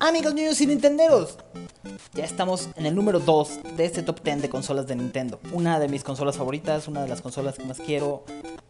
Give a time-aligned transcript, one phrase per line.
[0.00, 1.38] Amigos niños y nintenderos,
[2.14, 5.40] ya estamos en el número 2 de este top 10 de consolas de Nintendo.
[5.52, 8.22] Una de mis consolas favoritas, una de las consolas que más quiero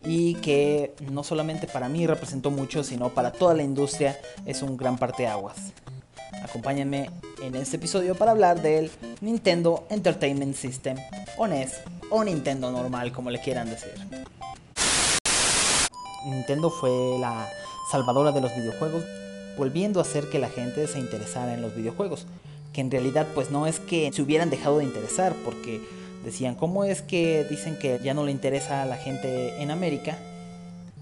[0.03, 4.79] y que no solamente para mí representó mucho, sino para toda la industria es un
[4.79, 5.75] gran parteaguas.
[6.43, 7.11] Acompáñenme
[7.43, 10.97] en este episodio para hablar del Nintendo Entertainment System,
[11.37, 13.93] o NES, o Nintendo normal, como le quieran decir.
[16.25, 17.47] Nintendo fue la
[17.93, 19.05] salvadora de los videojuegos
[19.59, 22.27] volviendo a hacer que la gente se interesara en los videojuegos.
[22.73, 25.81] Que en realidad pues no es que se hubieran dejado de interesar, porque
[26.25, 30.17] decían, ¿cómo es que dicen que ya no le interesa a la gente en América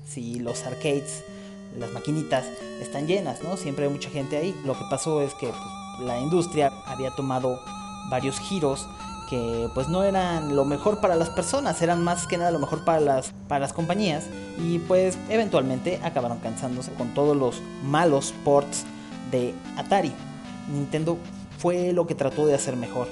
[0.09, 1.25] si los arcades,
[1.79, 2.47] las maquinitas
[2.81, 3.57] están llenas, ¿no?
[3.57, 4.55] Siempre hay mucha gente ahí.
[4.65, 7.61] Lo que pasó es que pues, la industria había tomado
[8.09, 8.87] varios giros
[9.29, 12.85] que pues no eran lo mejor para las personas, eran más que nada lo mejor
[12.85, 14.25] para las, para las compañías
[14.59, 18.85] y pues eventualmente acabaron cansándose con todos los malos ports
[19.31, 20.13] de Atari.
[20.73, 21.19] Nintendo
[21.59, 23.09] fue lo que trató de hacer mejor.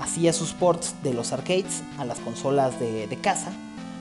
[0.00, 3.52] Hacía sus ports de los arcades a las consolas de, de casa,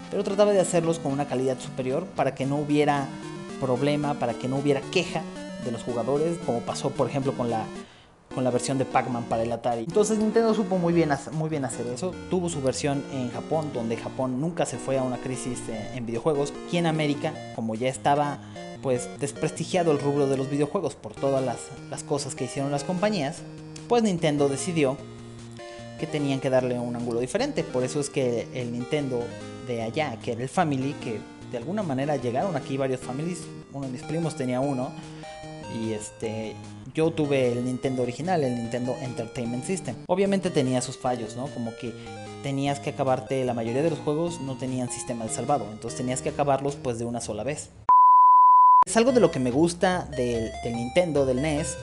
[0.09, 3.08] pero trataba de hacerlos con una calidad superior para que no hubiera
[3.59, 5.23] problema, para que no hubiera queja
[5.66, 7.66] de los jugadores, como pasó por ejemplo con la
[8.33, 9.83] con la versión de Pac-Man para el Atari.
[9.83, 12.13] Entonces Nintendo supo muy bien, hacer eso.
[12.30, 16.05] Tuvo su versión en Japón, donde Japón nunca se fue a una crisis eh, en
[16.05, 16.53] videojuegos.
[16.71, 18.39] Y en América, como ya estaba
[18.81, 21.58] pues desprestigiado el rubro de los videojuegos por todas las,
[21.89, 23.41] las cosas que hicieron las compañías,
[23.88, 24.97] pues Nintendo decidió
[25.99, 27.64] que tenían que darle un ángulo diferente.
[27.64, 29.21] Por eso es que el Nintendo
[29.67, 31.19] de allá, que era el Family, que
[31.52, 33.41] de alguna manera llegaron aquí varios families,
[33.73, 34.91] uno de mis primos tenía uno,
[35.73, 36.56] y este
[36.94, 39.95] yo tuve el Nintendo original, el Nintendo Entertainment System.
[40.08, 41.48] Obviamente tenía sus fallos, ¿no?
[41.48, 41.94] Como que
[42.44, 46.22] tenías que acabarte, la mayoría de los juegos no tenían sistema de salvado, entonces tenías
[46.22, 47.70] que acabarlos pues de una sola vez.
[48.86, 51.78] Es algo de lo que me gusta del, del Nintendo, del NES,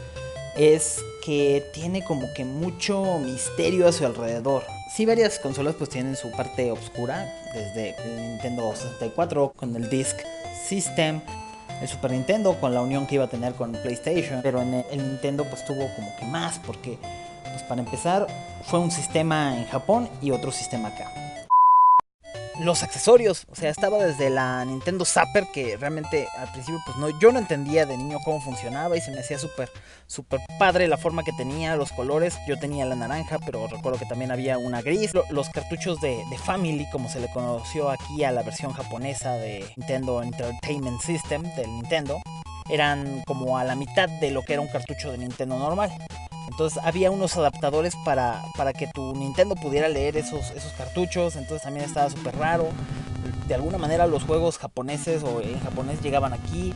[0.56, 4.65] es que tiene como que mucho misterio a su alrededor.
[4.94, 10.16] Sí, varias consolas pues tienen su parte oscura, desde el Nintendo 64 con el Disk
[10.66, 11.21] System,
[11.81, 14.98] el Super Nintendo con la unión que iba a tener con PlayStation, pero en el,
[14.98, 16.98] Nintendo pues tuvo como que más porque
[17.42, 18.26] pues para empezar
[18.64, 21.10] fue un sistema en Japón y otro sistema acá
[22.61, 23.47] los accesorios.
[23.50, 27.39] O sea, estaba desde la Nintendo Zapper, que realmente al principio, pues no, yo no
[27.39, 29.71] entendía de niño cómo funcionaba y se me hacía súper,
[30.06, 32.37] súper padre la forma que tenía, los colores.
[32.49, 35.12] Yo tenía la naranja, pero recuerdo que también había una gris.
[35.31, 39.65] Los cartuchos de, de Family, como se le conoció aquí a la versión japonesa de
[39.77, 42.21] Nintendo Entertainment System del Nintendo,
[42.69, 45.91] eran como a la mitad de lo que era un cartucho de Nintendo normal.
[46.49, 51.37] Entonces había unos adaptadores para, para que tu Nintendo pudiera leer esos, esos cartuchos.
[51.37, 52.69] Entonces también estaba súper raro.
[53.49, 56.73] De alguna manera los juegos japoneses o en japonés llegaban aquí.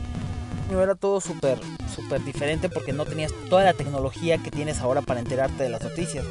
[0.69, 1.59] No era todo súper
[1.93, 5.81] súper diferente porque no tenías toda la tecnología que tienes ahora para enterarte de las
[5.81, 6.25] noticias.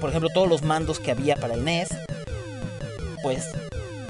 [0.00, 1.88] Por ejemplo, todos los mandos que había para el NES,
[3.22, 3.48] pues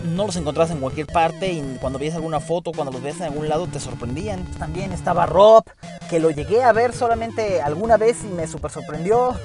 [0.05, 3.27] no los encontrabas en cualquier parte y cuando veías alguna foto, cuando los veías en
[3.27, 4.45] algún lado te sorprendían.
[4.59, 5.65] También estaba Rob,
[6.09, 9.37] que lo llegué a ver solamente alguna vez y me super sorprendió.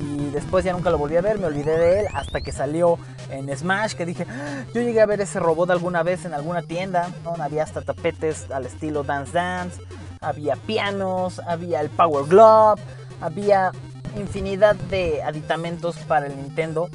[0.00, 2.98] Y después ya nunca lo volví a ver, me olvidé de él hasta que salió
[3.30, 6.62] en Smash, que dije, ah, yo llegué a ver ese robot alguna vez en alguna
[6.62, 7.34] tienda, ¿no?
[7.42, 9.80] había hasta tapetes al estilo Dance Dance,
[10.20, 12.80] había pianos, había el Power Glove,
[13.20, 13.72] había
[14.16, 16.88] infinidad de aditamentos para el Nintendo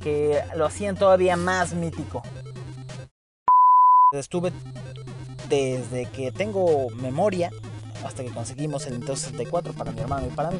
[0.00, 2.22] que lo hacían todavía más mítico.
[4.12, 4.52] Estuve
[5.48, 7.50] desde que tengo memoria
[8.04, 10.58] hasta que conseguimos el Nintendo 64 para mi hermano y para mí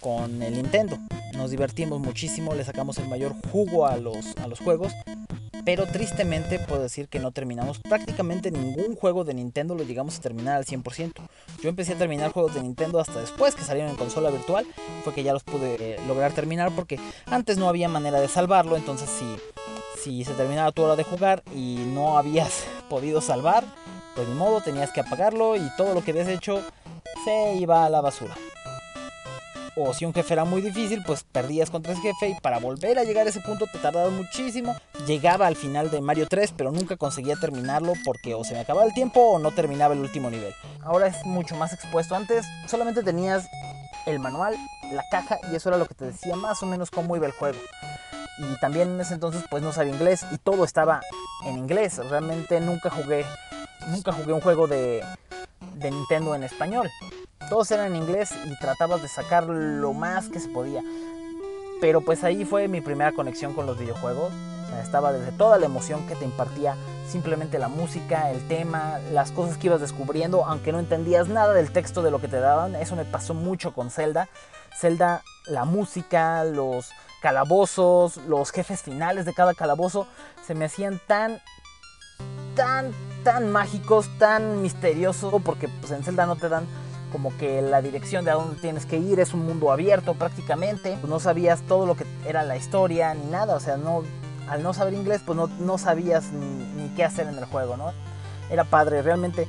[0.00, 0.98] con el Nintendo.
[1.36, 4.92] Nos divertimos muchísimo, le sacamos el mayor jugo a los, a los juegos,
[5.64, 10.20] pero tristemente puedo decir que no terminamos prácticamente ningún juego de Nintendo lo llegamos a
[10.20, 11.12] terminar al 100%.
[11.62, 14.66] Yo empecé a terminar juegos de Nintendo hasta después que salieron en consola virtual,
[15.04, 19.10] fue que ya los pude lograr terminar porque antes no había manera de salvarlo, entonces
[19.10, 19.36] si,
[20.00, 23.64] si se terminaba tu hora de jugar y no habías podido salvar,
[24.14, 26.62] pues ni modo, tenías que apagarlo y todo lo que habías hecho
[27.24, 28.34] se iba a la basura.
[29.80, 32.98] O si un jefe era muy difícil, pues perdías contra ese jefe y para volver
[32.98, 34.74] a llegar a ese punto te tardaba muchísimo.
[35.06, 38.84] Llegaba al final de Mario 3, pero nunca conseguía terminarlo porque o se me acababa
[38.86, 40.52] el tiempo o no terminaba el último nivel.
[40.82, 42.16] Ahora es mucho más expuesto.
[42.16, 43.46] Antes solamente tenías
[44.06, 44.56] el manual,
[44.90, 47.32] la caja y eso era lo que te decía más o menos cómo iba el
[47.32, 47.58] juego.
[48.38, 51.00] Y también en ese entonces pues no sabía inglés y todo estaba
[51.44, 51.98] en inglés.
[51.98, 53.24] Realmente nunca jugué
[53.88, 55.02] nunca jugué un juego de,
[55.74, 56.90] de Nintendo en español.
[57.48, 60.82] Todos eran en inglés y tratabas de sacar lo más que se podía.
[61.80, 64.32] Pero pues ahí fue mi primera conexión con los videojuegos.
[64.82, 66.76] estaba desde toda la emoción que te impartía
[67.08, 71.72] simplemente la música, el tema, las cosas que ibas descubriendo, aunque no entendías nada del
[71.72, 72.74] texto de lo que te daban.
[72.74, 74.28] Eso me pasó mucho con Zelda.
[74.76, 80.06] Zelda, la música, los calabozos, los jefes finales de cada calabozo,
[80.46, 81.40] se me hacían tan,
[82.54, 82.92] tan,
[83.24, 86.66] tan mágicos, tan misteriosos, porque pues, en Zelda no te dan
[87.12, 90.96] como que la dirección de a dónde tienes que ir, es un mundo abierto prácticamente,
[91.00, 94.02] pues, no sabías todo lo que era la historia ni nada, o sea, no,
[94.48, 97.76] al no saber inglés pues no, no sabías ni, ni, qué hacer en el juego,
[97.76, 97.92] ¿no?
[98.50, 99.46] Era padre, realmente,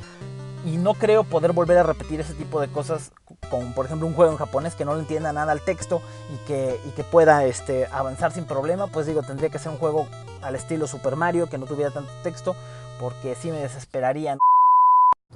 [0.66, 3.12] y no creo poder volver a repetir ese tipo de cosas
[3.50, 6.02] con, por ejemplo, un juego en japonés que no le entienda nada al texto
[6.34, 9.78] y que, y que pueda este, avanzar sin problema, pues digo, tendría que ser un
[9.78, 10.08] juego
[10.42, 12.56] al estilo Super Mario, que no tuviera tanto texto,
[13.00, 14.38] porque sí me desesperarían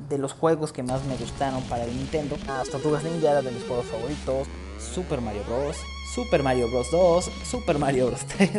[0.09, 2.37] de los juegos que más me gustaron para el Nintendo.
[2.47, 4.47] Las Tortugas Ninja era de mis juegos favoritos.
[4.79, 5.77] Super Mario Bros.
[6.13, 6.87] Super Mario Bros.
[6.91, 7.31] 2.
[7.45, 8.25] Super Mario Bros.
[8.25, 8.49] 3.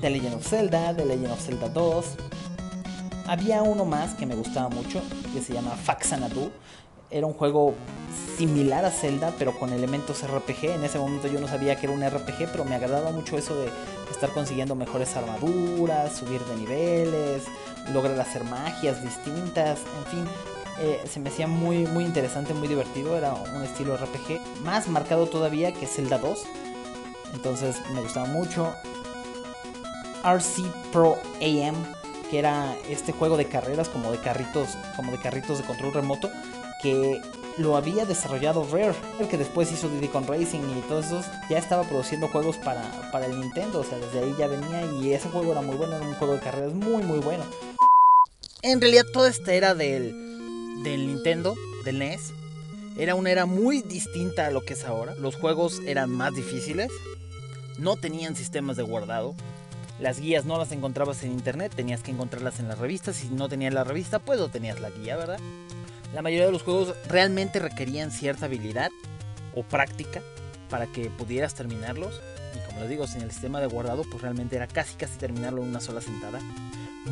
[0.00, 0.94] The Legend of Zelda.
[0.94, 2.06] The Legend of Zelda 2.
[3.26, 5.02] Había uno más que me gustaba mucho,
[5.32, 6.50] que se llama Faxanadu.
[7.10, 7.74] Era un juego
[8.36, 10.66] similar a Zelda, pero con elementos RPG.
[10.66, 13.56] En ese momento yo no sabía que era un RPG, pero me agradaba mucho eso
[13.56, 13.70] de
[14.10, 17.44] estar consiguiendo mejores armaduras, subir de niveles,
[17.92, 20.24] lograr hacer magias distintas, en fin.
[20.80, 23.16] Eh, se me hacía muy, muy interesante, muy divertido.
[23.16, 26.44] Era un estilo RPG más marcado todavía que Zelda 2.
[27.34, 28.72] Entonces me gustaba mucho.
[30.24, 30.62] RC
[30.92, 31.74] Pro AM,
[32.30, 36.28] que era este juego de carreras como de carritos, como de carritos de control remoto,
[36.82, 37.20] que
[37.58, 41.58] lo había desarrollado Rare, el que después hizo Diddy Con Racing y todos esos, ya
[41.58, 45.28] estaba produciendo juegos para, para el Nintendo, o sea, desde ahí ya venía y ese
[45.28, 47.44] juego era muy bueno, era un juego de carreras muy muy bueno.
[48.62, 51.54] En realidad toda esta era del, del Nintendo,
[51.84, 52.32] del NES,
[52.96, 55.14] era una era muy distinta a lo que es ahora.
[55.14, 56.90] Los juegos eran más difíciles,
[57.78, 59.34] no tenían sistemas de guardado,
[60.00, 63.16] las guías no las encontrabas en internet, tenías que encontrarlas en las revistas.
[63.16, 65.40] Si no tenías la revista, pues no tenías la guía, ¿verdad?
[66.14, 68.90] La mayoría de los juegos realmente requerían cierta habilidad
[69.54, 70.22] o práctica
[70.70, 72.20] para que pudieras terminarlos.
[72.54, 75.62] Y como les digo, sin el sistema de guardado, pues realmente era casi casi terminarlo
[75.62, 76.40] en una sola sentada.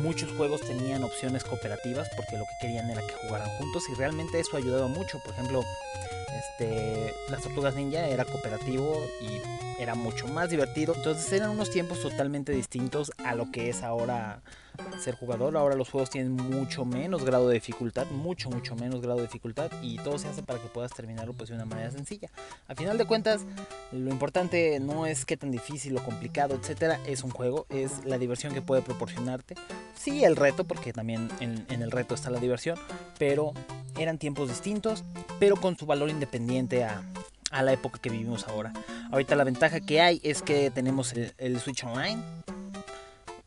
[0.01, 4.39] Muchos juegos tenían opciones cooperativas porque lo que querían era que jugaran juntos y realmente
[4.39, 5.19] eso ayudaba mucho.
[5.23, 5.63] Por ejemplo,
[6.35, 10.93] este, las tortugas ninja era cooperativo y era mucho más divertido.
[10.95, 14.41] Entonces eran unos tiempos totalmente distintos a lo que es ahora
[14.99, 15.55] ser jugador.
[15.57, 19.71] Ahora los juegos tienen mucho menos grado de dificultad, mucho, mucho menos grado de dificultad
[19.81, 22.29] y todo se hace para que puedas terminarlo pues, de una manera sencilla.
[22.67, 23.45] A final de cuentas,
[23.91, 28.17] lo importante no es qué tan difícil o complicado, etcétera, es un juego, es la
[28.17, 29.55] diversión que puede proporcionarte.
[29.97, 32.77] Sí, el reto, porque también en, el reto está la diversión,
[33.17, 33.53] pero
[33.97, 35.03] eran tiempos distintos,
[35.39, 37.03] pero con su valor independiente a,
[37.51, 38.73] la época que vivimos ahora.
[39.11, 42.21] Ahorita la ventaja que hay es que tenemos el, Switch Online.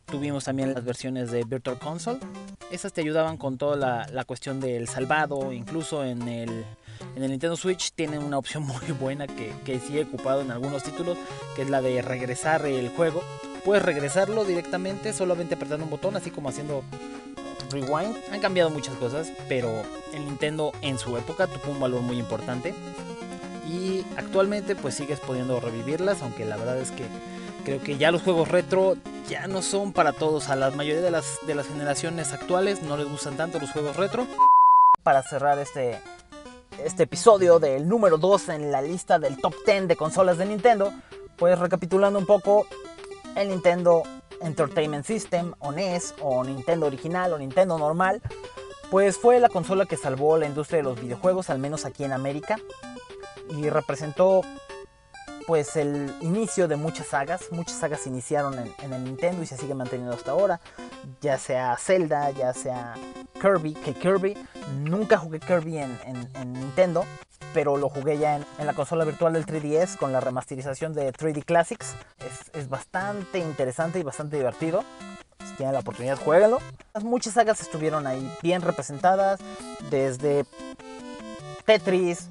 [0.05, 2.19] Tuvimos también las versiones de Virtual Console.
[2.71, 5.53] Esas te ayudaban con toda la, cuestión del salvado.
[5.53, 6.65] Incluso en el,
[7.15, 10.51] en el Nintendo Switch tienen una opción muy buena que, que sí he ocupado en
[10.51, 11.17] algunos títulos,
[11.55, 13.23] que es la de regresar el juego.
[13.65, 16.83] Puedes regresarlo directamente solamente apretando un botón, así como haciendo
[17.71, 18.15] Rewind.
[18.31, 22.73] Han cambiado muchas cosas, pero el Nintendo en su época tuvo un valor muy importante
[23.71, 27.05] y actualmente pues sigues pudiendo revivirlas, aunque la verdad es que
[27.63, 28.97] creo que ya los juegos retro
[29.29, 32.97] ya no son para todos, a la mayoría de las, de las generaciones actuales no
[32.97, 34.27] les gustan tanto los juegos retro.
[35.03, 35.99] Para cerrar este,
[36.83, 40.91] este episodio del número 2 en la lista del top 10 de consolas de Nintendo,
[41.37, 42.67] pues recapitulando un poco,
[43.35, 44.03] el Nintendo
[44.41, 48.21] Entertainment System o NES o Nintendo original o Nintendo normal,
[48.89, 52.11] pues fue la consola que salvó la industria de los videojuegos, al menos aquí en
[52.11, 52.57] América
[53.49, 54.41] y representó
[55.47, 57.51] pues el inicio de muchas sagas.
[57.51, 60.59] Muchas sagas iniciaron en, el Nintendo y se sigue manteniendo hasta ahora.
[61.19, 62.93] Ya sea Zelda, ya sea
[63.41, 64.37] Kirby, que Kirby,
[64.79, 67.05] nunca jugué Kirby en Nintendo,
[67.53, 71.43] pero lo jugué ya en, la consola virtual del 3DS con la remasterización de 3D
[71.43, 71.95] Classics.
[72.19, 74.83] Es, es bastante interesante y bastante divertido.
[75.45, 76.59] Si tienen la oportunidad, jueguenlo.
[77.01, 79.39] Muchas sagas estuvieron ahí bien representadas,
[79.89, 80.45] desde
[81.65, 82.29] Tetris,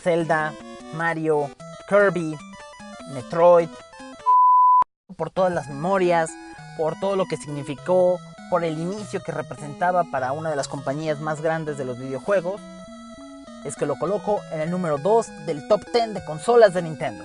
[0.00, 0.54] Zelda,
[0.94, 1.50] Mario,
[1.88, 2.36] Kirby,
[3.14, 3.68] Metroid,
[5.16, 6.30] por todas las memorias,
[6.76, 8.18] por todo lo que significó,
[8.50, 12.60] por el inicio que representaba para una de las compañías más grandes de los videojuegos,
[13.64, 17.24] es que lo coloco en el número 2 del top 10 de consolas de Nintendo.